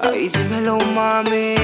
Ay, 0.00 0.28
dímelo, 0.28 0.78
mami, 0.94 1.56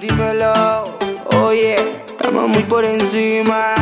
dímelo. 0.00 0.98
Oye, 1.42 1.76
estamos 2.08 2.48
muy 2.48 2.62
por 2.62 2.84
encima. 2.84 3.74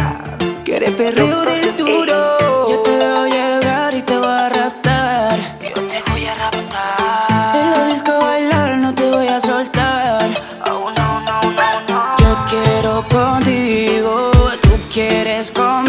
Quieres 0.65 0.91
perreo 0.93 1.43
del 1.43 1.77
duro. 1.77 2.69
Yo 2.69 2.83
te 2.83 2.97
veo 2.97 3.27
llegar 3.27 3.95
y 3.95 4.03
te 4.03 4.19
voy 4.19 4.29
a 4.29 4.49
raptar. 4.49 5.59
Yo 5.61 5.75
te 5.75 6.03
voy 6.11 6.27
a 6.27 6.35
raptar. 6.35 7.57
En 7.57 7.71
la 7.71 7.87
disco 7.87 8.19
bailar 8.21 8.79
no 8.79 8.95
te 8.95 9.11
voy 9.11 9.29
a 9.29 9.39
soltar. 9.41 10.29
Oh 10.67 10.91
no 10.97 11.21
no 11.21 11.43
no 11.43 11.81
no. 11.89 12.17
Yo 12.19 12.47
quiero 12.51 13.05
contigo, 13.09 14.31
tú 14.61 14.71
quieres 14.93 15.53
conmigo. 15.53 15.86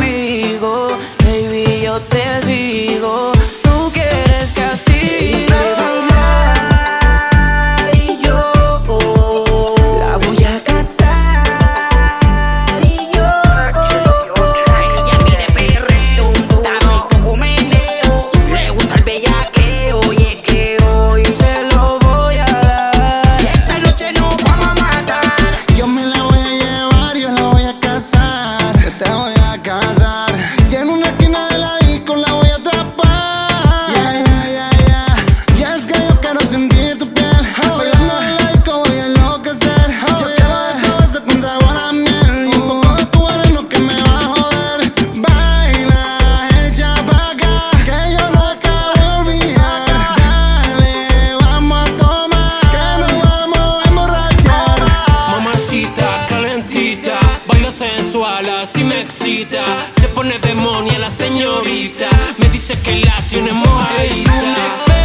Se 59.10 60.08
pone 60.14 60.38
demonia 60.40 61.00
la 61.00 61.10
señorita. 61.10 62.10
Me 62.38 62.50
dice 62.50 62.78
que 62.82 63.00
la 63.00 63.16
tiene 63.30 63.54
mojadita. 63.54 64.97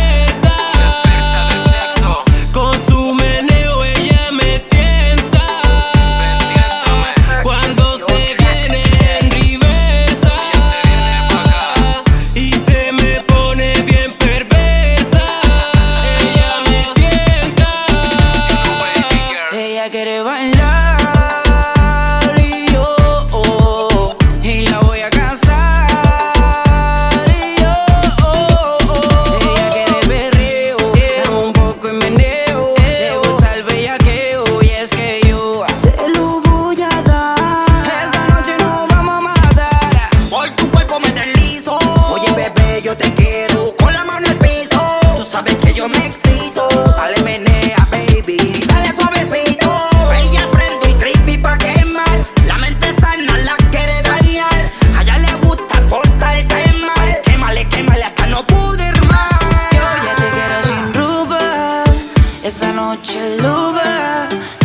noche 62.83 63.37
lo 63.41 63.73
ve 63.73 63.93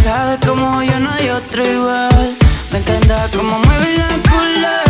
Sabe 0.03 0.37
como 0.47 0.81
yo 0.81 0.99
no 0.99 1.09
hay 1.11 1.29
otro 1.29 1.61
igual. 1.63 2.35
Me 2.71 2.79
encanta 2.79 3.29
cómo 3.35 3.59
mueve 3.59 3.89
la 3.97 4.09
cola. 4.31 4.86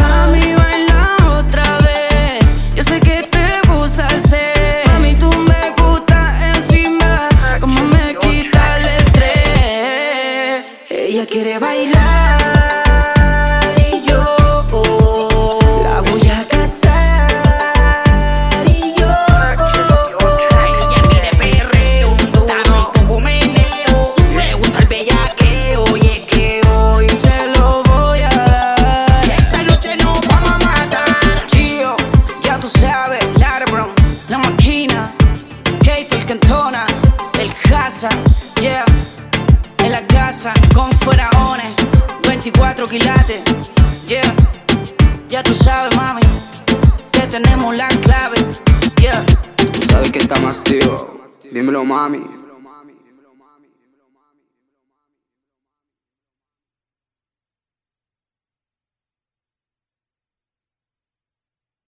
Cantona, 36.28 36.86
el 37.40 37.54
Casa, 37.70 38.10
yeah, 38.60 38.84
en 39.78 39.92
la 39.94 40.06
casa 40.08 40.54
con 40.76 40.92
faraones, 40.92 41.74
24 42.28 42.86
quilates, 42.86 43.42
yeah, 44.06 44.36
ya 45.30 45.42
tú 45.42 45.54
sabes, 45.54 45.96
mami, 45.96 46.20
que 47.14 47.22
tenemos 47.22 47.74
la 47.78 47.88
clave, 47.88 48.38
yeah. 49.00 49.26
Tú 49.56 49.88
sabes 49.88 50.12
que 50.12 50.20
estamos 50.20 50.54
activos, 50.54 51.06
dímelo, 51.50 51.86
mami. 51.86 52.37